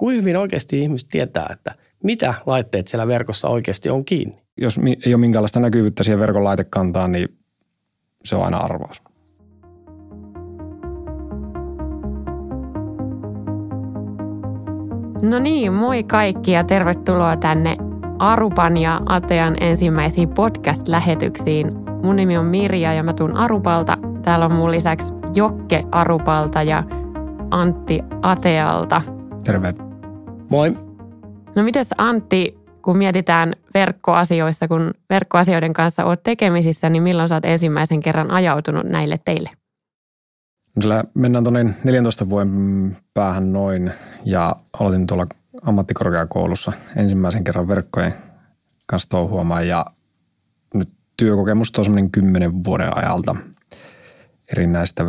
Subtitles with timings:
[0.00, 1.74] kuinka hyvin oikeasti ihmiset tietää, että
[2.04, 4.42] mitä laitteet siellä verkossa oikeasti on kiinni.
[4.60, 7.28] Jos ei ole minkäänlaista näkyvyyttä siihen verkon laitekantaan, niin
[8.24, 9.02] se on aina arvaus.
[15.22, 17.76] No niin, moi kaikki ja tervetuloa tänne
[18.18, 21.72] Arupan ja Atean ensimmäisiin podcast-lähetyksiin.
[22.02, 23.96] Mun nimi on Mirja ja mä tuun Arupalta.
[24.22, 26.84] Täällä on mun lisäksi Jokke Arupalta ja
[27.50, 29.02] Antti Atealta.
[29.44, 29.89] Terve.
[30.50, 30.70] Moi.
[31.56, 37.44] No mites Antti, kun mietitään verkkoasioissa, kun verkkoasioiden kanssa oot tekemisissä, niin milloin sä oot
[37.44, 39.50] ensimmäisen kerran ajautunut näille teille?
[40.80, 43.92] Sillä mennään tuonne 14 vuoden päähän noin
[44.24, 45.26] ja aloitin tuolla
[45.62, 48.14] ammattikorkeakoulussa ensimmäisen kerran verkkojen
[48.86, 49.86] kanssa touhuamaan ja
[50.74, 53.36] nyt työkokemusta on semmoinen kymmenen vuoden ajalta
[54.52, 55.04] erinäistä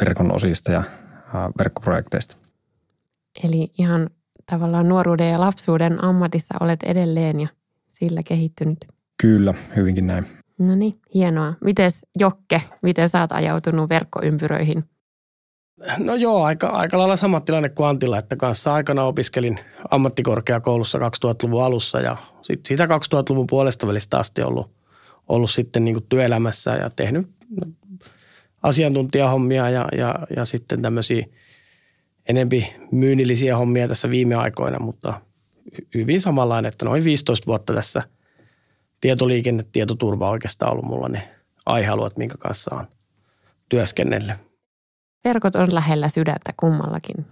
[0.00, 0.82] verkon osista ja
[1.58, 2.36] verkkoprojekteista.
[3.44, 4.10] Eli ihan
[4.46, 7.48] tavallaan nuoruuden ja lapsuuden ammatissa olet edelleen ja
[7.90, 8.78] sillä kehittynyt.
[9.22, 10.24] Kyllä, hyvinkin näin.
[10.58, 11.54] No niin, hienoa.
[11.60, 14.84] Mites Jokke, miten sä oot ajautunut verkkoympyröihin?
[15.98, 21.64] No joo, aika, aika lailla sama tilanne kuin Antilla, että kanssa aikana opiskelin ammattikorkeakoulussa 2000-luvun
[21.64, 24.70] alussa ja sit siitä 2000-luvun puolesta välistä asti ollut,
[25.28, 27.28] ollut sitten niin kuin työelämässä ja tehnyt
[28.62, 31.26] asiantuntijahommia ja, ja, ja sitten tämmöisiä
[32.28, 35.20] enempi myynnillisiä hommia tässä viime aikoina, mutta
[35.94, 38.02] hyvin samanlainen, että noin 15 vuotta tässä
[39.00, 41.34] tietoliikenne, tietoturva oikeastaan ollut mulla ne
[41.66, 42.88] aihealueet, minkä kanssa on
[43.68, 44.36] työskennellyt.
[45.24, 47.26] Verkot on lähellä sydäntä kummallakin.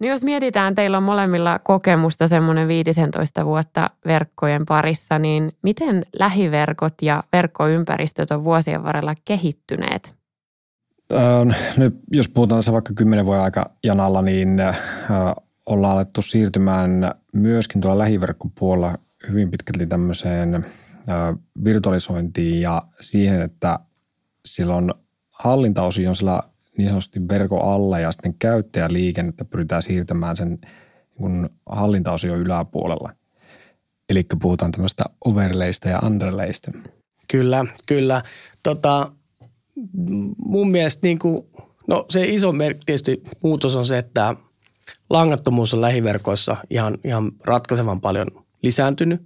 [0.00, 6.94] No jos mietitään, teillä on molemmilla kokemusta semmoinen 15 vuotta verkkojen parissa, niin miten lähiverkot
[7.02, 10.14] ja verkkoympäristöt on vuosien varrella kehittyneet?
[11.12, 14.80] Äh, nyt jos puhutaan tässä vaikka kymmenen vuoden aika janalla, niin äh,
[15.66, 18.94] ollaan alettu siirtymään myöskin tuolla lähiverkkopuolella
[19.28, 20.64] hyvin pitkälti tämmöiseen äh,
[21.64, 23.78] virtualisointiin ja siihen, että
[24.46, 24.94] silloin
[25.30, 26.40] hallintaosio on sillä
[26.78, 30.58] niin sanotusti verkon alla ja sitten käyttäjäliikennettä pyritään siirtämään sen
[31.18, 33.12] niin hallintaosio yläpuolella.
[34.08, 36.72] Eli puhutaan tämmöistä overlaysta ja underlaysta.
[37.28, 38.22] Kyllä, kyllä.
[38.62, 39.12] Tota,
[40.38, 41.46] mun mielestä niin kuin,
[41.86, 44.36] no se iso merkki tietysti muutos on se, että
[45.10, 48.26] langattomuus on lähiverkoissa ihan, ihan ratkaisevan paljon
[48.62, 49.22] lisääntynyt.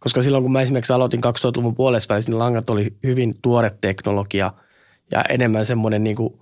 [0.00, 4.52] Koska silloin kun mä esimerkiksi aloitin 2000-luvun puolessa välissä, niin langat oli hyvin tuore teknologia
[5.12, 6.40] ja enemmän semmoinen niin kuin,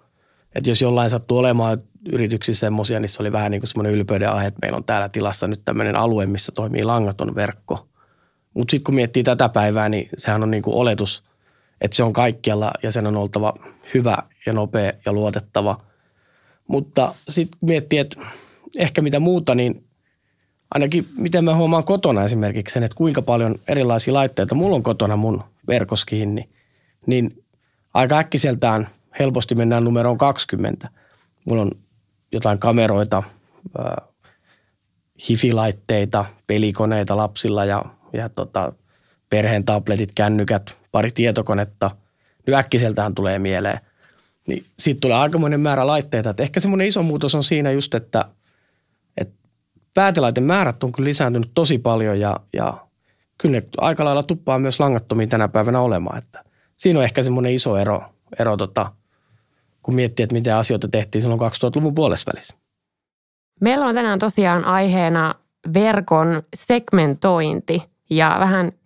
[0.54, 1.82] että jos jollain sattuu olemaan
[2.12, 5.08] yrityksissä semmoisia, niin se oli vähän niin kuin semmoinen ylpeyden aihe, että meillä on täällä
[5.08, 7.88] tilassa nyt tämmöinen alue, missä toimii langaton verkko.
[8.54, 11.22] Mutta sitten kun miettii tätä päivää, niin sehän on niin kuin oletus–
[11.84, 13.54] että se on kaikkialla ja sen on oltava
[13.94, 15.80] hyvä ja nopea ja luotettava.
[16.68, 18.20] Mutta sitten miettii, että
[18.78, 19.84] ehkä mitä muuta, niin
[20.70, 25.16] ainakin miten mä huomaan kotona esimerkiksi sen, että kuinka paljon erilaisia laitteita mulla on kotona
[25.16, 26.48] mun verkos kiinni,
[27.06, 27.44] niin
[27.94, 30.88] aika äkkiseltään helposti mennään numeroon 20.
[31.46, 31.70] Mulla on
[32.32, 33.22] jotain kameroita,
[33.78, 34.08] äh,
[35.28, 38.72] hifilaitteita, pelikoneita lapsilla ja, ja tota,
[39.30, 41.90] perheen tabletit, kännykät, pari tietokonetta,
[42.46, 43.80] nyt äkkiseltään tulee mieleen.
[44.48, 46.30] Niin siitä tulee aikamoinen määrä laitteita.
[46.30, 48.24] Että ehkä semmoinen iso muutos on siinä just, että,
[49.16, 52.74] että määrät on kyllä lisääntynyt tosi paljon ja, ja
[53.38, 56.18] kyllä ne aika lailla tuppaa myös langattomiin tänä päivänä olemaan.
[56.18, 56.44] Että
[56.76, 58.02] siinä on ehkä semmoinen iso ero,
[58.38, 58.92] ero tota,
[59.82, 62.56] kun miettii, että miten asioita tehtiin silloin 2000-luvun puolessa välissä.
[63.60, 65.34] Meillä on tänään tosiaan aiheena
[65.74, 68.72] verkon segmentointi ja vähän–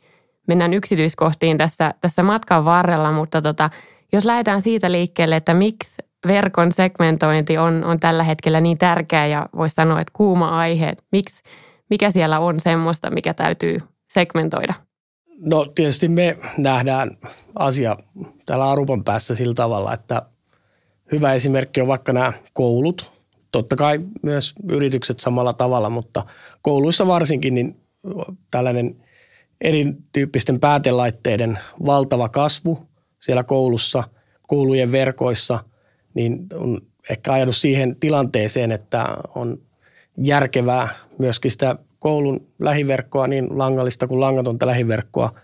[0.49, 3.71] mennään yksityiskohtiin tässä, tässä matkan varrella, mutta tota,
[4.13, 9.49] jos lähdetään siitä liikkeelle, että miksi verkon segmentointi on, on tällä hetkellä niin tärkeä ja
[9.57, 11.43] voisi sanoa, että kuuma aihe, miksi,
[11.91, 13.79] mikä siellä on semmoista, mikä täytyy
[14.11, 14.75] segmentoida?
[15.41, 17.11] No tietysti me nähdään
[17.55, 17.97] asia
[18.47, 20.23] täällä Arupan päässä sillä tavalla, että
[21.13, 23.13] hyvä esimerkki on vaikka nämä koulut.
[23.53, 26.27] Totta kai myös yritykset samalla tavalla, mutta
[26.63, 27.77] kouluissa varsinkin niin
[28.51, 28.97] tällainen–
[29.61, 32.89] erityyppisten päätelaitteiden valtava kasvu
[33.21, 34.05] siellä koulussa,
[34.47, 35.65] koulujen verkoissa,
[36.15, 39.59] niin on ehkä ajanut siihen tilanteeseen, että on
[40.17, 40.89] järkevää
[41.19, 45.35] myöskin sitä koulun lähiverkkoa, niin langallista kuin langatonta lähiverkkoa,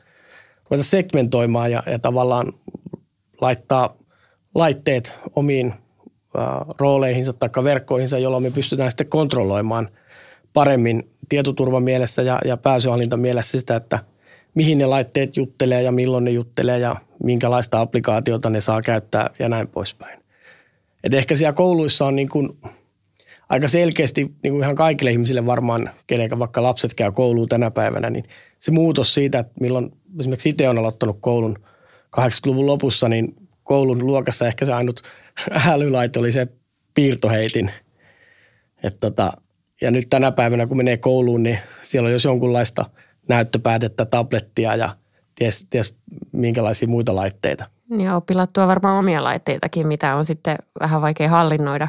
[0.71, 2.53] ruveta segmentoimaan ja, ja tavallaan
[3.41, 3.97] laittaa
[4.55, 5.75] laitteet omiin
[6.79, 9.89] rooleihinsa tai verkkoihinsa, jolloin me pystytään sitten kontrolloimaan–
[10.55, 13.99] paremmin tietoturvan mielessä ja, ja pääsyhallinta mielessä sitä, että
[14.55, 19.49] mihin ne laitteet juttelee ja milloin ne juttelee ja minkälaista applikaatiota ne saa käyttää ja
[19.49, 20.21] näin poispäin.
[21.05, 22.59] Et ehkä siellä kouluissa on niin kuin
[23.49, 28.11] aika selkeästi niin kuin ihan kaikille ihmisille varmaan, kenen vaikka lapset käy kouluun tänä päivänä,
[28.11, 28.25] niin
[28.59, 31.59] se muutos siitä, että milloin esimerkiksi itse on aloittanut koulun
[32.17, 35.03] 80-luvun lopussa, niin koulun luokassa ehkä se ainut
[35.73, 36.49] älylaite oli se
[36.95, 37.71] piirtoheitin.
[38.83, 39.33] Et tota,
[39.81, 42.85] ja nyt tänä päivänä, kun menee kouluun, niin siellä on jos jonkunlaista
[43.29, 44.97] näyttöpäätettä, tablettia ja
[45.35, 45.95] ties, ties
[46.33, 47.65] minkälaisia muita laitteita.
[47.99, 51.89] Ja oppilaat tuo varmaan omia laitteitakin, mitä on sitten vähän vaikea hallinnoida,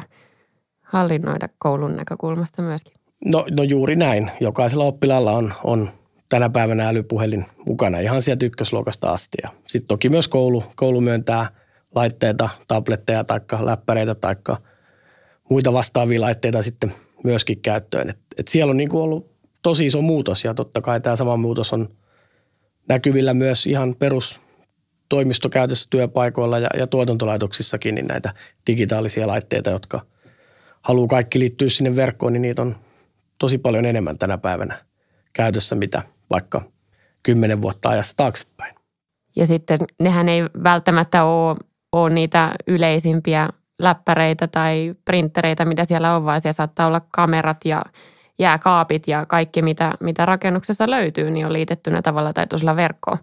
[0.82, 2.94] hallinnoida koulun näkökulmasta myöskin.
[3.24, 4.30] No, no juuri näin.
[4.40, 5.90] Jokaisella oppilaalla on, on
[6.28, 9.38] tänä päivänä älypuhelin mukana ihan sieltä ykkösluokasta asti.
[9.66, 11.46] Sitten toki myös koulu, koulu myöntää
[11.94, 14.36] laitteita, tabletteja tai läppäreitä tai
[15.50, 16.94] muita vastaavia laitteita sitten
[17.24, 18.10] myöskin käyttöön.
[18.10, 19.30] Et, et siellä on niin kuin ollut
[19.62, 21.88] tosi iso muutos ja totta kai tämä sama muutos on
[22.88, 24.40] näkyvillä myös ihan perus
[25.08, 28.34] toimistokäytössä työpaikoilla ja, ja tuotantolaitoksissakin niin näitä
[28.66, 30.06] digitaalisia laitteita, jotka
[30.82, 32.76] haluaa kaikki liittyä sinne verkkoon, niin niitä on
[33.38, 34.84] tosi paljon enemmän tänä päivänä
[35.32, 36.62] käytössä, mitä vaikka
[37.22, 38.74] kymmenen vuotta ajassa taaksepäin.
[39.36, 41.56] Ja sitten nehän ei välttämättä ole,
[41.92, 47.82] ole niitä yleisimpiä läppäreitä tai printtereitä, mitä siellä on, vaan siellä saattaa olla kamerat ja
[48.38, 53.18] jääkaapit ja kaikki, mitä, mitä rakennuksessa löytyy, niin on liitettynä tavalla tai toisella verkkoon.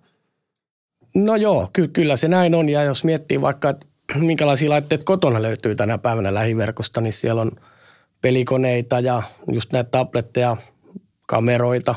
[1.16, 2.70] No joo, ky- kyllä se näin on.
[2.70, 3.86] Ja jos miettii vaikka, että
[4.16, 7.52] minkälaisia laitteita kotona löytyy tänä päivänä lähiverkosta, niin siellä on
[8.22, 10.58] pelikoneita ja just näitä tabletteja,
[11.28, 11.96] kameroita,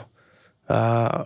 [0.68, 1.24] ää,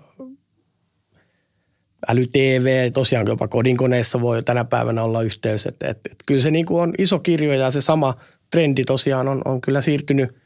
[2.09, 5.67] äly-TV, tosiaan jopa kodinkoneessa voi tänä päivänä olla yhteys.
[5.67, 8.17] Et, et, et kyllä se niin kuin on iso kirjo ja se sama
[8.51, 10.37] trendi tosiaan on, on kyllä siirtynyt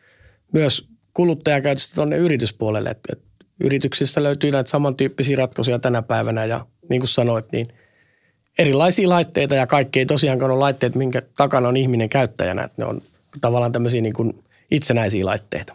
[0.52, 2.90] myös kuluttajakäytöstä tuonne yrityspuolelle.
[2.90, 3.22] Et, et
[3.60, 7.68] yrityksissä löytyy näitä samantyyppisiä ratkaisuja tänä päivänä ja niin kuin sanoit, niin
[8.58, 12.64] erilaisia laitteita ja kaikki ei tosiaankaan ole laitteet, minkä takana on ihminen käyttäjänä.
[12.64, 13.02] Et ne on
[13.40, 15.74] tavallaan tämmöisiä niin itsenäisiä laitteita.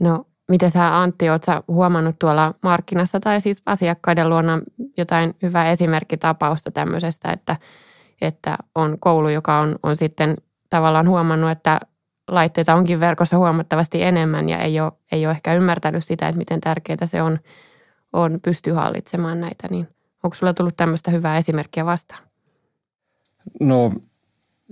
[0.00, 4.60] No Miten sä Antti, oot sä huomannut tuolla markkinassa tai siis asiakkaiden luona
[4.96, 7.56] jotain hyvää esimerkkitapausta tämmöisestä, että,
[8.20, 10.36] että on koulu, joka on, on sitten
[10.70, 11.80] tavallaan huomannut, että
[12.28, 16.60] laitteita onkin verkossa huomattavasti enemmän ja ei ole, ei ole ehkä ymmärtänyt sitä, että miten
[16.60, 17.38] tärkeää se on,
[18.12, 19.88] on pystyä hallitsemaan näitä, niin
[20.22, 22.22] onko sulla tullut tämmöistä hyvää esimerkkiä vastaan?
[23.60, 23.92] No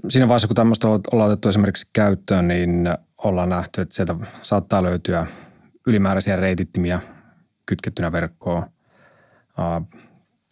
[0.08, 2.88] siinä vaiheessa, kun tämmöistä ollaan otettu esimerkiksi käyttöön, niin
[3.18, 5.26] ollaan nähty, että sieltä saattaa löytyä
[5.86, 7.00] ylimääräisiä reitittimiä
[7.66, 8.62] kytkettynä verkkoon,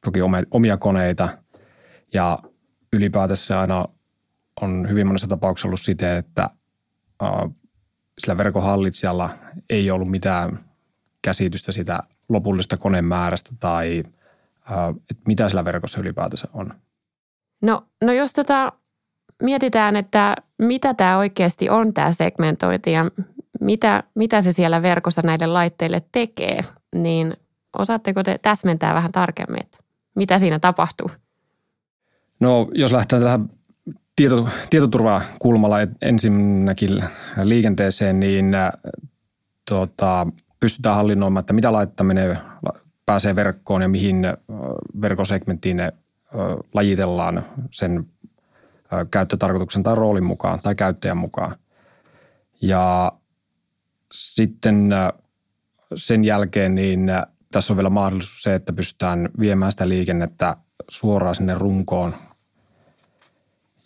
[0.05, 0.19] toki
[0.51, 1.29] omia koneita
[2.13, 2.39] ja
[2.93, 3.85] ylipäätänsä aina
[4.61, 6.51] on hyvin monessa tapauksessa ollut siten, että
[8.19, 9.31] sillä verkon hallitsijalla
[9.71, 10.59] ei ollut mitään
[11.23, 13.99] käsitystä sitä lopullista konemäärästä tai
[15.11, 16.75] että mitä sillä verkossa ylipäätänsä on.
[17.63, 18.73] No, no jos tota
[19.43, 23.11] mietitään, että mitä tämä oikeasti on tämä segmentointi ja
[23.63, 26.61] mitä, mitä se siellä verkossa näille laitteille tekee,
[26.95, 27.37] niin
[27.79, 29.79] osaatteko te täsmentää vähän tarkemmin, että
[30.15, 31.11] mitä siinä tapahtuu?
[32.41, 33.51] No jos lähtee tähän
[34.17, 37.05] tieto, tietoturvakulmalla ensinnäkin
[37.43, 38.73] liikenteeseen, niin äh,
[39.69, 40.27] tuota,
[40.61, 42.39] pystytään hallinnoimaan, että mitä laittaminen
[43.07, 44.35] pääsee verkkoon ja mihin äh,
[45.01, 45.93] verkosegmenttiin ne äh,
[46.75, 48.07] lajitellaan sen
[49.11, 51.57] käyttötarkoituksen tai roolin mukaan tai käyttäjän mukaan.
[52.63, 53.13] Ja
[54.13, 54.91] sitten
[55.97, 57.11] sen jälkeen niin
[57.53, 60.57] tässä on vielä mahdollisuus se, että pystytään viemään sitä liikennettä
[60.89, 62.15] suoraan sinne runkoon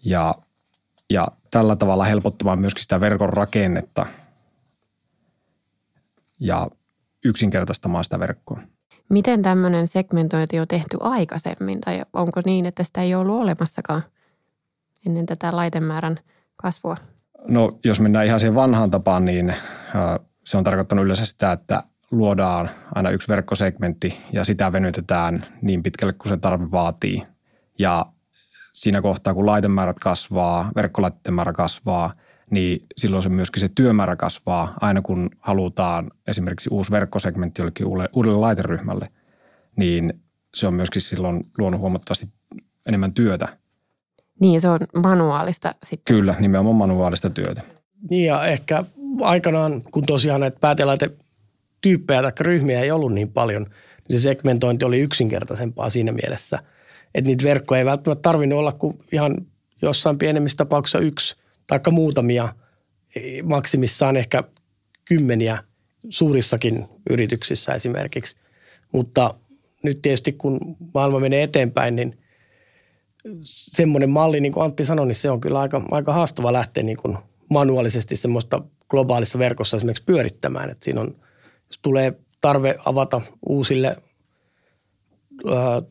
[0.04, 0.34] ja,
[1.10, 4.06] ja tällä tavalla helpottamaan myöskin sitä verkon rakennetta
[6.40, 6.68] ja
[7.24, 8.60] yksinkertaistamaan sitä verkkoa.
[9.08, 14.02] Miten tämmöinen segmentointi on tehty aikaisemmin tai onko niin, että sitä ei ollut olemassakaan
[15.06, 16.20] ennen tätä laitemäärän
[16.56, 16.96] kasvua?
[17.48, 19.54] No jos mennään ihan siihen vanhaan tapaan, niin
[20.44, 26.12] se on tarkoittanut yleensä sitä, että luodaan aina yksi verkkosegmentti ja sitä venytetään niin pitkälle
[26.12, 27.22] kuin se tarve vaatii.
[27.78, 28.06] Ja
[28.72, 32.12] siinä kohtaa, kun laitemäärät kasvaa, verkkolaitteiden määrä kasvaa,
[32.50, 38.38] niin silloin se myöskin se työmäärä kasvaa aina kun halutaan esimerkiksi uusi verkkosegmentti jollekin uudelle
[38.38, 39.08] laiteryhmälle,
[39.76, 40.22] niin
[40.54, 42.28] se on myöskin silloin luonut huomattavasti
[42.86, 43.58] enemmän työtä.
[44.40, 46.14] Niin, se on manuaalista sitten.
[46.14, 47.62] Kyllä, nimenomaan manuaalista työtä.
[48.10, 48.84] Niin ja ehkä
[49.20, 53.66] aikanaan, kun tosiaan näitä päätelaite-tyyppejä tai ryhmiä ei ollut niin paljon,
[54.08, 56.58] niin se segmentointi oli yksinkertaisempaa siinä mielessä,
[57.14, 59.46] että niitä verkkoja ei välttämättä tarvinnut olla kuin ihan
[59.82, 62.54] jossain pienemmissä tapauksissa yksi tai muutamia,
[63.42, 64.44] maksimissaan ehkä
[65.04, 65.64] kymmeniä
[66.10, 68.36] suurissakin yrityksissä esimerkiksi.
[68.92, 69.34] Mutta
[69.82, 72.18] nyt tietysti kun maailma menee eteenpäin, niin
[73.42, 76.96] semmoinen malli, niin kuin Antti sanoi, niin se on kyllä aika, aika haastava lähteä niin
[76.96, 77.18] kuin
[77.50, 80.70] manuaalisesti semmoista globaalissa verkossa esimerkiksi pyörittämään.
[80.70, 81.16] Että siinä on,
[81.66, 83.96] jos tulee tarve avata uusille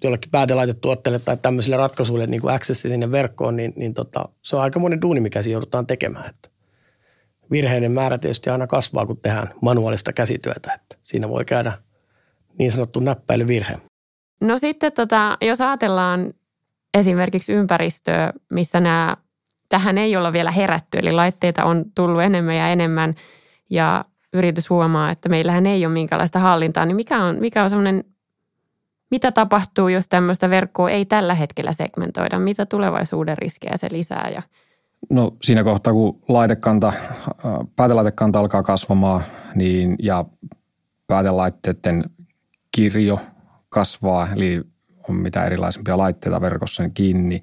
[0.03, 4.61] jollekin päätelaitetuotteille tai tämmöisille ratkaisuille niin kuin accessi sinne verkkoon, niin, niin tota, se on
[4.61, 6.29] aika monen duuni, mikä siinä joudutaan tekemään.
[6.29, 6.49] Että
[7.51, 10.73] virheiden määrä tietysti aina kasvaa, kun tehdään manuaalista käsityötä.
[10.73, 11.77] Että siinä voi käydä
[12.59, 13.77] niin sanottu näppäilyvirhe.
[14.41, 16.33] No sitten tota, jos ajatellaan
[16.95, 19.17] esimerkiksi ympäristöä, missä nämä,
[19.69, 23.13] tähän ei olla vielä herätty, eli laitteita on tullut enemmän ja enemmän
[23.69, 28.03] ja yritys huomaa, että meillähän ei ole minkäänlaista hallintaa, niin mikä on, mikä on semmoinen,
[29.11, 32.39] mitä tapahtuu, jos tämmöistä verkkoa ei tällä hetkellä segmentoida?
[32.39, 34.41] Mitä tulevaisuuden riskejä se lisää ja
[35.09, 36.93] No siinä kohtaa, kun laitekanta,
[37.75, 39.23] päätelaitekanta alkaa kasvamaan
[39.55, 40.25] niin, ja
[41.07, 42.03] päätelaitteiden
[42.71, 43.19] kirjo
[43.69, 44.63] kasvaa, eli
[45.09, 47.41] on mitä erilaisempia laitteita verkossa kiinni,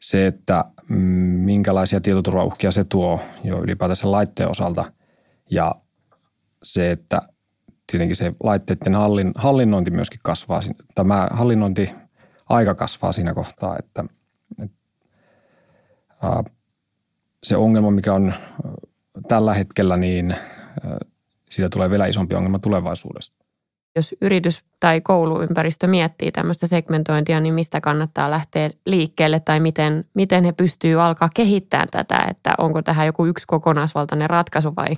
[0.00, 0.96] se, että mm,
[1.44, 4.84] minkälaisia tietoturvauhkia se tuo jo ylipäätänsä laitteen osalta
[5.50, 5.74] ja
[6.62, 7.22] se, että
[7.86, 10.60] tietenkin se laitteiden hallin, hallinnointi myöskin kasvaa,
[10.94, 11.90] tämä hallinnointi
[12.48, 14.04] aika kasvaa siinä kohtaa, että,
[14.62, 14.76] että
[17.42, 18.34] se ongelma, mikä on
[19.28, 20.36] tällä hetkellä, niin
[21.50, 23.32] siitä tulee vielä isompi ongelma tulevaisuudessa.
[23.96, 30.44] Jos yritys tai kouluympäristö miettii tämmöistä segmentointia, niin mistä kannattaa lähteä liikkeelle tai miten, miten
[30.44, 34.96] he pystyvät alkaa kehittämään tätä, että onko tähän joku yksi kokonaisvaltainen ratkaisu vai,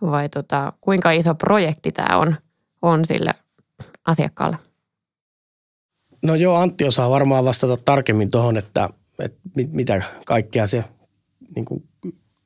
[0.00, 2.34] vai tota, kuinka iso projekti tämä on,
[2.82, 3.34] on sille
[4.06, 4.56] asiakkaalle?
[6.22, 10.84] No joo, Antti osaa varmaan vastata tarkemmin tuohon, että, että mitä kaikkea se
[11.56, 11.88] niin kuin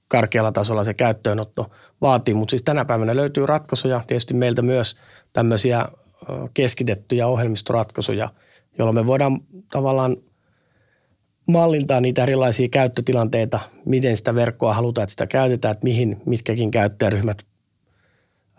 [0.09, 2.35] karkealla tasolla se käyttöönotto vaatii.
[2.35, 4.97] Mutta siis tänä päivänä löytyy ratkaisuja, tietysti meiltä myös
[5.37, 5.89] tämmöisiä
[6.55, 8.31] keskitettyjä ohjelmistoratkaisuja,
[8.79, 9.41] jolloin me voidaan
[9.73, 10.17] tavallaan
[11.47, 17.43] mallintaa niitä erilaisia käyttötilanteita, miten sitä verkkoa halutaan, että sitä käytetään, että mihin mitkäkin käyttäjäryhmät,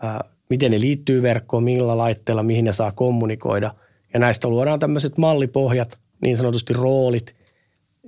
[0.02, 3.74] ää, miten ne liittyy verkkoon, millä laitteella, mihin ne saa kommunikoida.
[4.14, 7.36] Ja näistä luodaan tämmöiset mallipohjat, niin sanotusti roolit,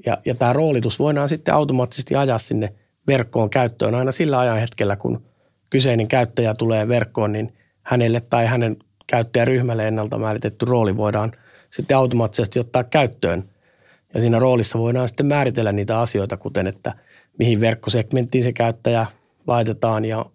[0.07, 2.73] ja, ja tämä roolitus voidaan sitten automaattisesti ajaa sinne
[3.07, 5.23] verkkoon käyttöön aina sillä ajan hetkellä, kun
[5.71, 11.33] kyseinen käyttäjä tulee verkkoon, niin hänelle tai hänen käyttäjäryhmälle ennalta määritetty rooli voidaan
[11.71, 13.45] sitten automaattisesti ottaa käyttöön.
[14.15, 16.95] Ja siinä roolissa voidaan sitten määritellä niitä asioita, kuten että
[17.39, 19.07] mihin verkkosegmenttiin se käyttäjä
[19.47, 20.27] laitetaan ja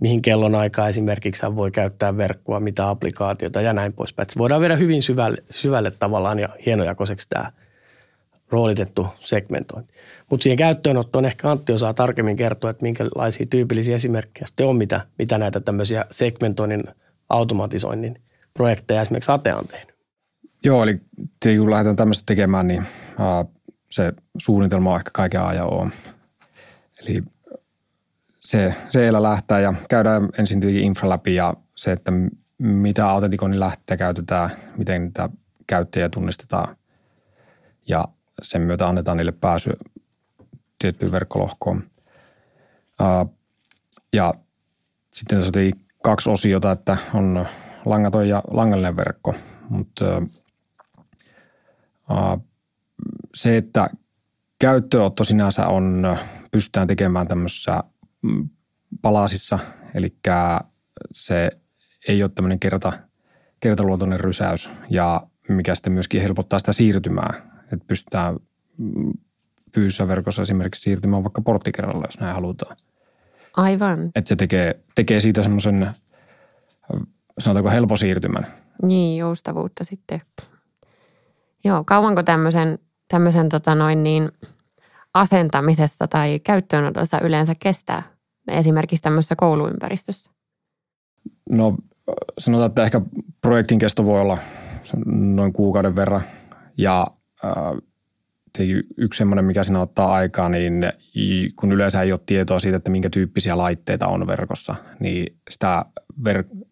[0.00, 4.30] mihin kellonaikaa esimerkiksi hän voi käyttää verkkoa, mitä applikaatiota ja näin poispäin.
[4.30, 7.52] Se voidaan viedä hyvin syvälle, syvälle tavallaan ja hienojakoiseksi tämä
[8.52, 9.94] roolitettu segmentointi.
[10.30, 15.06] Mutta siihen käyttöönottoon ehkä Antti osaa tarkemmin kertoa, että minkälaisia tyypillisiä esimerkkejä sitten on, mitä,
[15.18, 16.84] mitä näitä tämmöisiä segmentoinnin
[17.28, 18.22] automatisoinnin
[18.54, 19.94] projekteja esimerkiksi Ate on tehnyt.
[20.64, 21.00] Joo, eli
[21.58, 22.82] kun lähdetään tämmöistä tekemään, niin
[23.90, 25.90] se suunnitelma on ehkä kaiken ajan on.
[27.02, 27.22] Eli
[28.40, 32.12] se, se elä lähtää ja käydään ensin tietenkin infra läpi ja se, että
[32.58, 35.28] mitä Autentikonin lähteä käytetään, miten niitä
[35.66, 36.76] käyttäjiä tunnistetaan
[37.88, 38.04] ja
[38.42, 39.72] sen myötä annetaan niille pääsy
[40.78, 41.82] tiettyyn verkkolohkoon.
[44.12, 44.34] Ja
[45.12, 47.46] sitten tässä on kaksi osiota, että on
[47.84, 49.34] langaton ja langallinen verkko,
[49.68, 50.04] mutta
[53.34, 53.86] se, että
[54.58, 56.16] käyttöönotto sinänsä on,
[56.52, 57.82] pystytään tekemään tämmöisissä
[58.22, 58.48] mm,
[59.02, 59.58] palasissa,
[59.94, 60.16] eli
[61.12, 61.50] se
[62.08, 62.92] ei ole tämmöinen kerta,
[63.60, 68.36] kertaluotoinen rysäys ja mikä sitten myöskin helpottaa sitä siirtymää että pystytään
[68.78, 69.12] mm,
[69.74, 72.76] fyysisessä verkossa esimerkiksi siirtymään vaikka porttikerralla, jos näin halutaan.
[73.56, 74.10] Aivan.
[74.14, 75.90] Että se tekee, tekee siitä semmoisen,
[77.38, 78.46] sanotaanko helppo siirtymän.
[78.82, 80.20] Niin, joustavuutta sitten.
[81.64, 84.30] Joo, kauanko tämmöisen, tämmöisen tota noin niin
[85.14, 88.02] asentamisessa tai käyttöönotossa yleensä kestää
[88.48, 90.30] esimerkiksi tämmöisessä kouluympäristössä?
[91.50, 91.76] No
[92.38, 93.00] sanotaan, että ehkä
[93.40, 94.38] projektin kesto voi olla
[95.06, 96.22] noin kuukauden verran
[96.78, 97.06] ja
[98.96, 100.92] yksi semmoinen, mikä siinä ottaa aikaa, niin
[101.56, 105.84] kun yleensä ei ole tietoa siitä, että minkä tyyppisiä laitteita on verkossa, niin sitä
[106.28, 106.66] ver-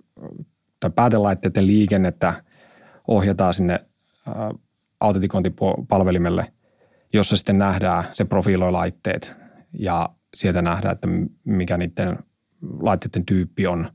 [0.81, 2.45] tai päätelaitteiden liikennettä
[3.09, 3.81] ohjataan sinne
[5.01, 6.53] autentikointipalvelimelle,
[7.13, 9.35] jossa sitten nähdään, se profiloi laitteet
[9.79, 11.09] ja sieltä nähdään, että
[11.45, 12.19] mikä niiden
[12.81, 13.93] laitteiden tyyppi on,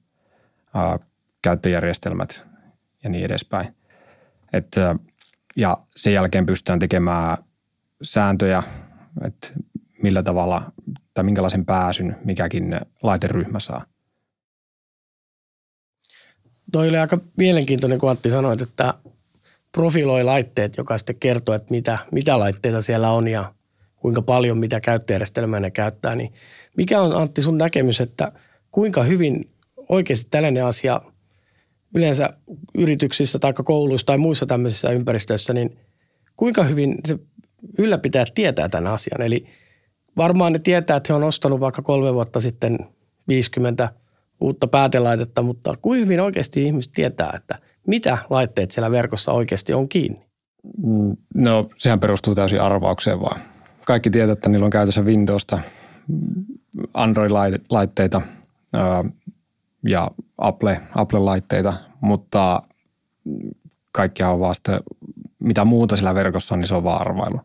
[1.41, 2.47] käyttöjärjestelmät
[3.03, 3.75] ja niin edespäin.
[4.53, 4.95] Että
[5.55, 7.37] ja sen jälkeen pystytään tekemään
[8.01, 8.63] sääntöjä,
[9.25, 9.47] että
[10.03, 10.61] millä tavalla
[11.13, 13.85] tai minkälaisen pääsyn mikäkin laiteryhmä saa.
[16.71, 18.93] Toi oli aika mielenkiintoinen, kun Antti sanoit, että
[19.71, 23.53] profiloi laitteet, joka sitten kertoo, että mitä, mitä laitteita siellä on ja
[23.95, 26.15] kuinka paljon mitä käyttöjärjestelmää ne käyttää.
[26.15, 26.33] Niin
[26.77, 28.31] mikä on Antti sun näkemys, että
[28.71, 29.49] kuinka hyvin
[29.89, 31.01] oikeasti tällainen asia
[31.95, 32.29] yleensä
[32.77, 35.77] yrityksissä tai kouluissa tai muissa tämmöisissä ympäristöissä, niin
[36.35, 37.17] kuinka hyvin se
[37.77, 39.21] ylläpitäjät tietää tämän asian.
[39.21, 39.45] Eli
[40.17, 42.79] varmaan ne tietää, että he on ostanut vaikka kolme vuotta sitten
[43.27, 43.89] 50
[44.41, 49.89] uutta päätelaitetta, mutta kuinka hyvin oikeasti ihmiset tietää, että mitä laitteet siellä verkossa oikeasti on
[49.89, 50.25] kiinni?
[50.83, 53.41] Mm, no sehän perustuu täysin arvaukseen vaan.
[53.85, 55.59] Kaikki tietää, että niillä on käytössä Windowsta,
[56.93, 58.21] Android-laitteita
[59.87, 62.61] ja Apple, Apple-laitteita, mutta
[63.91, 64.79] kaikkia on vasta,
[65.39, 67.41] mitä muuta sillä verkossa on, niin se on vaan arvailu.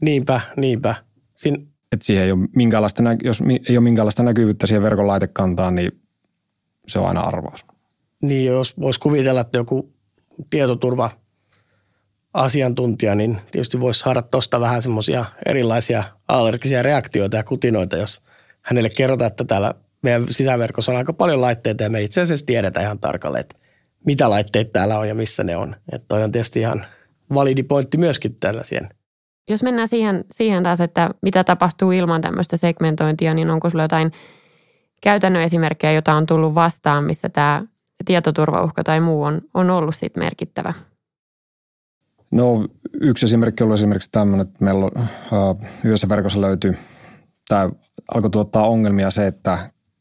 [0.00, 0.94] Niinpä, niinpä.
[1.36, 1.68] Siin...
[1.92, 6.00] Et siihen ei ole minkäänlaista, jos ei ole minkäänlaista näkyvyyttä siihen verkon laitekantaan, niin
[6.88, 7.66] se on aina arvaus.
[8.22, 9.92] Niin, jos voisi kuvitella, että joku
[10.50, 11.10] tietoturva
[12.34, 18.22] asiantuntija, niin tietysti voisi saada tuosta vähän semmoisia erilaisia allergisia reaktioita ja kutinoita, jos
[18.62, 19.74] hänelle kerrotaan, että täällä
[20.06, 23.56] meidän sisäverkossa on aika paljon laitteita ja me itse asiassa tiedetään ihan tarkalleen, että
[24.06, 25.76] mitä laitteita täällä on ja missä ne on.
[25.92, 26.86] Että toi on tietysti ihan
[27.34, 28.88] validi pointti myöskin tällaisien.
[29.50, 34.12] Jos mennään siihen, siihen taas, että mitä tapahtuu ilman tämmöistä segmentointia, niin onko sulla jotain
[35.02, 37.62] käytännön esimerkkejä, jota on tullut vastaan, missä tämä
[38.04, 40.74] tietoturvauhka tai muu on, on ollut sit merkittävä?
[42.32, 42.68] No
[43.00, 44.92] yksi esimerkki on esimerkiksi tämmöinen, että meillä uh,
[45.84, 46.76] yhdessä verkossa löytyy,
[47.48, 47.70] tämä
[48.14, 49.58] alkoi tuottaa ongelmia se, että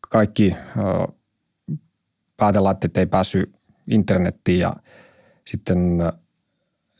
[0.10, 0.56] kaikki
[2.38, 3.56] päätelaitteet ei päässyt
[3.90, 4.76] internettiin ja
[5.46, 6.04] sitten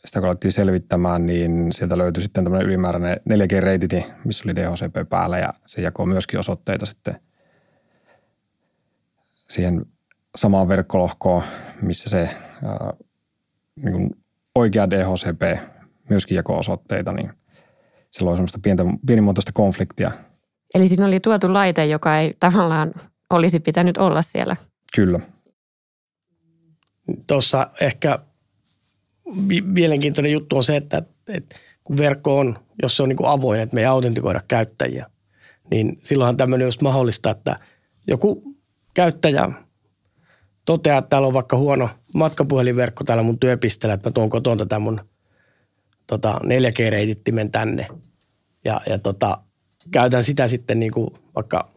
[0.04, 5.38] sitä kun alettiin selvittämään, niin sieltä löytyi sitten tämmöinen ylimääräinen 4G-reititi, missä oli DHCP päällä
[5.38, 7.14] ja se jakoi myöskin osoitteita sitten
[9.34, 9.86] siihen
[10.36, 11.42] samaan verkkolohkoon,
[11.82, 12.30] missä se
[12.64, 12.92] ää,
[13.84, 14.16] niin
[14.54, 15.62] oikea DHCP
[16.10, 17.30] myöskin jakoi osoitteita, niin
[18.10, 20.10] se loi semmoista pientä, pienimuotoista konfliktia.
[20.76, 22.92] Eli siinä oli tuotu laite, joka ei tavallaan
[23.30, 24.56] olisi pitänyt olla siellä.
[24.96, 25.20] Kyllä.
[27.26, 28.18] Tuossa ehkä
[29.64, 33.60] mielenkiintoinen juttu on se, että, että kun verkko on, jos se on niin kuin avoin,
[33.60, 35.06] että me ei autentikoida käyttäjiä,
[35.70, 37.60] niin silloinhan tämmöinen olisi mahdollista, että
[38.08, 38.56] joku
[38.94, 39.48] käyttäjä
[40.64, 44.78] toteaa, että täällä on vaikka huono matkapuhelinverkko täällä mun työpisteellä, että mä tuon kotoon tätä
[44.78, 45.00] mun
[46.06, 47.88] tota, 4G-reitittimen tänne.
[48.64, 49.38] Ja, ja tota,
[49.90, 51.70] käytän sitä sitten niin kuin vaikka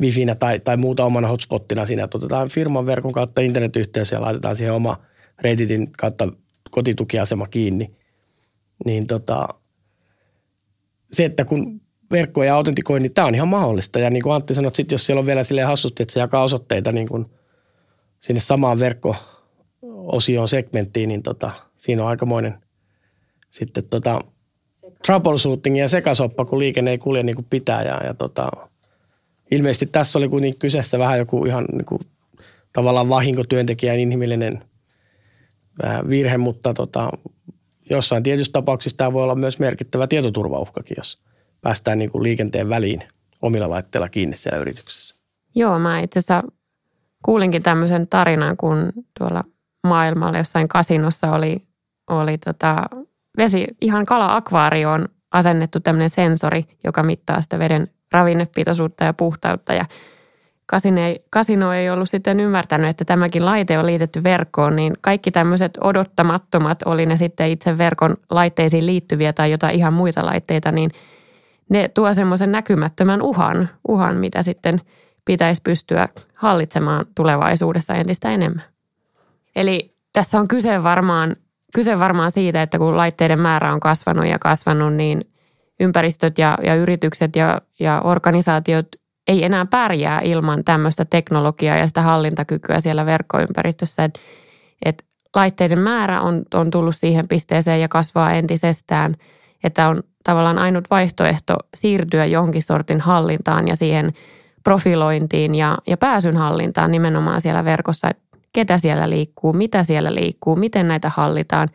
[0.00, 4.56] wifinä tai, tai muuta omana hotspottina siinä, että otetaan firman verkon kautta internetyhteys ja laitetaan
[4.56, 5.00] siihen oma
[5.40, 6.28] reititin kautta
[6.70, 7.96] kotitukiasema kiinni.
[8.86, 9.48] Niin tota,
[11.12, 11.80] se, että kun
[12.10, 13.98] verkko ei autentikoi, niin tämä on ihan mahdollista.
[13.98, 16.42] Ja niin kuin Antti sanoi, että jos siellä on vielä silleen hassusti, että se jakaa
[16.42, 17.26] osoitteita niin kuin
[18.20, 22.54] sinne samaan verkko-osioon segmenttiin, niin tota, siinä on aikamoinen
[23.50, 24.24] sitten tota,
[25.06, 27.82] troubleshooting ja sekasoppa, kun liikenne ei kulje niin kuin pitää.
[27.82, 28.50] Ja, ja tota,
[29.50, 32.00] ilmeisesti tässä oli kuitenkin kyseessä vähän joku ihan niin kuin,
[32.72, 34.64] tavallaan vahinkotyöntekijän inhimillinen
[36.08, 37.10] virhe, mutta tota,
[37.90, 41.22] jossain tietyissä tapauksissa tämä voi olla myös merkittävä tietoturvauhkakin, jos
[41.60, 43.02] päästään niin kuin liikenteen väliin
[43.42, 45.14] omilla laitteilla kiinni siellä yrityksessä.
[45.54, 46.42] Joo, mä itse asiassa
[47.24, 49.44] kuulinkin tämmöisen tarinan, kun tuolla
[49.86, 51.62] maailmalla jossain kasinossa oli,
[52.10, 52.86] oli tota
[53.36, 59.84] vesi, ihan kala-akvaarioon asennettu tämmöinen sensori, joka mittaa sitä veden ravinnepitoisuutta ja puhtautta ja
[60.66, 65.30] kasino ei, kasino ei ollut sitten ymmärtänyt, että tämäkin laite on liitetty verkkoon, niin kaikki
[65.30, 70.90] tämmöiset odottamattomat, oli ne sitten itse verkon laitteisiin liittyviä tai jotain ihan muita laitteita, niin
[71.68, 74.80] ne tuo semmoisen näkymättömän uhan, uhan, mitä sitten
[75.24, 78.64] pitäisi pystyä hallitsemaan tulevaisuudessa entistä enemmän.
[79.56, 81.36] Eli tässä on kyse varmaan,
[81.74, 85.30] kyse varmaan siitä, että kun laitteiden määrä on kasvanut ja kasvanut, niin
[85.80, 88.86] ympäristöt ja, ja yritykset ja, ja organisaatiot
[89.28, 94.04] ei enää pärjää ilman tämmöistä teknologiaa ja sitä hallintakykyä siellä verkkoympäristössä.
[94.04, 94.20] Et,
[94.84, 95.04] et
[95.34, 99.16] laitteiden määrä on, on tullut siihen pisteeseen ja kasvaa entisestään,
[99.64, 104.12] että on tavallaan ainut vaihtoehto siirtyä jonkin sortin hallintaan ja siihen
[104.64, 110.56] profilointiin ja, ja pääsyn hallintaan nimenomaan siellä verkossa, että ketä siellä liikkuu, mitä siellä liikkuu,
[110.56, 111.68] miten näitä hallitaan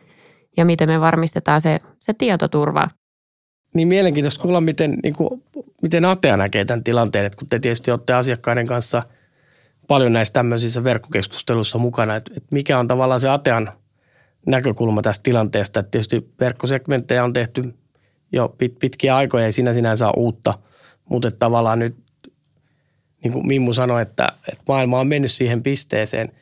[0.56, 2.88] ja miten me varmistetaan se, se tietoturva.
[3.74, 5.42] Niin mielenkiintoista kuulla, miten, niin kuin,
[5.82, 9.02] miten Atea näkee tämän tilanteen, että kun te tietysti olette asiakkaiden kanssa
[9.88, 13.72] paljon näissä tämmöisissä verkkokeskusteluissa mukana, että, että mikä on tavallaan se Atean
[14.46, 17.74] näkökulma tästä tilanteesta, että tietysti verkkosegmenttejä on tehty
[18.32, 20.54] jo pit, pitkiä aikoja, ei siinä sinänsä ole uutta,
[21.08, 21.96] mutta tavallaan nyt,
[23.24, 26.32] niin kuin Mimmu sanoi, että, että maailma on mennyt siihen pisteeseen,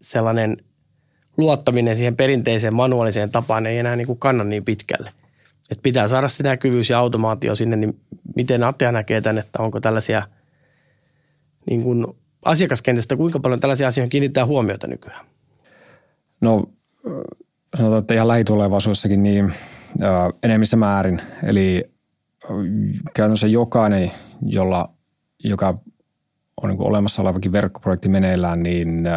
[0.00, 0.56] sellainen
[1.36, 5.10] luottaminen siihen perinteiseen manuaaliseen tapaan ei enää niin kuin kanna niin pitkälle.
[5.70, 8.00] että pitää saada se näkyvyys ja automaatio sinne, niin
[8.36, 10.22] miten Atea näkee tämän, että onko tällaisia
[11.70, 12.06] niin kuin
[12.44, 15.26] asiakaskentästä, kuinka paljon tällaisia asioita kiinnittää huomiota nykyään?
[16.40, 16.66] No
[17.76, 19.52] sanotaan, että ihan lähitulevaisuudessakin niin
[20.02, 20.06] ö,
[20.42, 21.20] enemmissä määrin.
[21.42, 21.90] Eli
[23.14, 24.10] käytännössä jokainen,
[24.42, 24.90] jolla,
[25.44, 25.78] joka
[26.62, 29.08] on niin olemassa olevakin verkkoprojekti meneillään, niin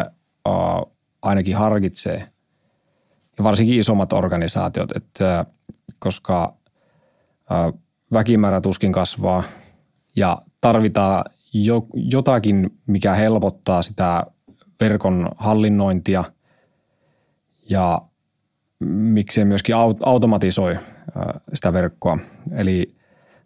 [1.22, 2.28] ainakin harkitsee.
[3.38, 5.46] Ja varsinkin isommat organisaatiot, että
[5.98, 6.56] koska
[7.50, 7.72] ö,
[8.12, 9.42] väkimäärä tuskin kasvaa
[10.16, 14.26] ja tarvitaan jo, jotakin, mikä helpottaa sitä
[14.80, 16.24] verkon hallinnointia
[17.70, 18.02] ja
[18.84, 20.78] miksei myöskin automatisoi
[21.54, 22.18] sitä verkkoa.
[22.52, 22.94] Eli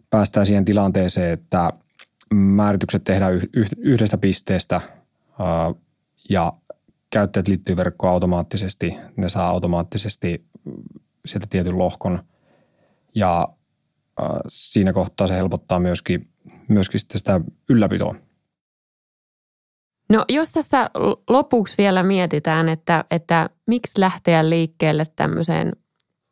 [0.09, 1.73] päästään siihen tilanteeseen, että
[2.33, 3.41] määritykset tehdään
[3.77, 4.81] yhdestä pisteestä
[6.29, 6.53] ja
[7.09, 8.97] käyttäjät liittyy verkkoon automaattisesti.
[9.15, 10.45] Ne saa automaattisesti
[11.25, 12.19] sieltä tietyn lohkon
[13.15, 13.47] ja
[14.47, 16.27] siinä kohtaa se helpottaa myöskin,
[16.67, 18.15] myöskin sitä ylläpitoa.
[20.09, 20.89] No jos tässä
[21.29, 25.71] lopuksi vielä mietitään, että, että miksi lähteä liikkeelle tämmöiseen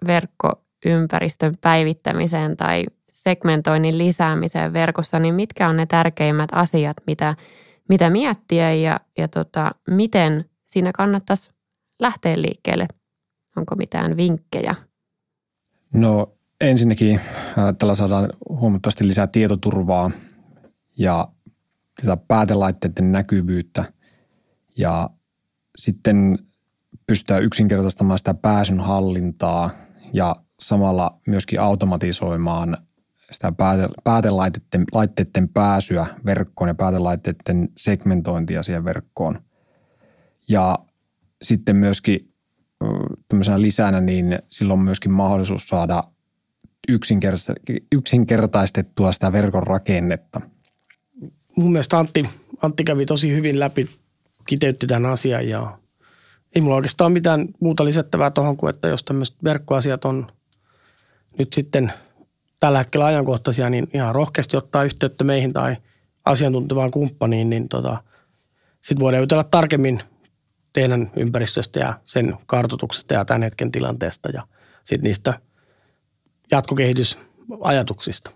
[0.07, 7.35] verkkoympäristön päivittämiseen tai segmentoinnin lisäämiseen verkossa, niin mitkä on ne tärkeimmät asiat, mitä,
[7.89, 10.45] mitä miettiä ja, ja tota, miten
[10.77, 11.51] siinä kannattaisi
[11.99, 12.87] lähteä liikkeelle?
[13.55, 14.75] Onko mitään vinkkejä?
[15.93, 17.19] No ensinnäkin
[17.79, 20.11] tällä saadaan huomattavasti lisää tietoturvaa
[20.97, 21.27] ja
[22.01, 23.93] tätä päätelaitteiden näkyvyyttä
[24.77, 25.09] ja
[25.77, 26.39] sitten
[27.07, 29.69] pystytään yksinkertaistamaan sitä pääsyn hallintaa
[30.13, 32.77] ja samalla myöskin automatisoimaan
[33.31, 33.53] sitä
[34.03, 39.46] päätelaitteiden laitteiden pääsyä verkkoon ja päätelaitteiden segmentointia siihen verkkoon.
[40.49, 40.79] Ja
[41.41, 42.33] sitten myöskin
[43.27, 46.03] tämmöisenä lisänä, niin silloin on myöskin mahdollisuus saada
[47.91, 50.41] yksinkertaistettua sitä verkon rakennetta–
[51.57, 52.29] mun mielestä Antti,
[52.61, 53.89] Antti kävi tosi hyvin läpi,
[54.47, 55.77] kiteytti tämän asian ja
[56.55, 60.31] ei mulla oikeastaan mitään muuta lisättävää tuohon kuin, että jos tämmöiset verkkoasiat on
[61.39, 61.93] nyt sitten
[62.59, 65.77] tällä hetkellä ajankohtaisia, niin ihan rohkeasti ottaa yhteyttä meihin tai
[66.25, 68.03] asiantuntevaan kumppaniin, niin tota,
[68.81, 69.99] sitten voidaan jutella tarkemmin
[70.77, 74.43] teidän ympäristöstä ja sen kartoituksesta ja tämän hetken tilanteesta ja
[74.83, 75.33] sitten niistä
[76.51, 78.31] jatkokehitysajatuksista.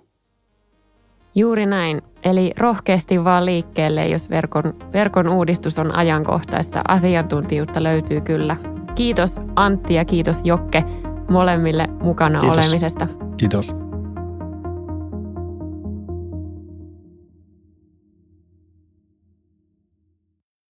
[1.35, 2.01] Juuri näin.
[2.23, 6.81] Eli rohkeasti vaan liikkeelle, jos verkon, verkon uudistus on ajankohtaista.
[6.87, 8.57] Asiantuntijuutta löytyy kyllä.
[8.95, 10.83] Kiitos Antti ja kiitos Jokke
[11.29, 12.57] molemmille mukana kiitos.
[12.57, 13.07] olemisesta.
[13.37, 13.90] Kiitos.